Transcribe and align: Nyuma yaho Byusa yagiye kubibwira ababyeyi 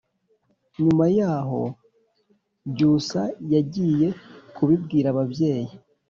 Nyuma 0.79 1.05
yaho 1.17 1.61
Byusa 2.71 3.21
yagiye 3.53 4.07
kubibwira 4.55 5.07
ababyeyi 5.13 5.73